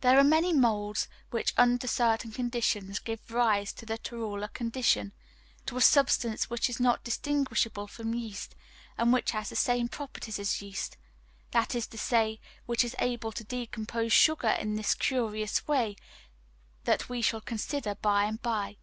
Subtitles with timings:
[0.00, 5.12] There are many moulds which under certain conditions give rise to this torula condition,
[5.66, 8.54] to a substance which is not distinguishable from yeast,
[8.96, 10.96] and which has the same properties as yeast
[11.50, 15.96] that is to say, which is able to decompose sugar in the curious way
[16.84, 18.78] that we shall consider by and by.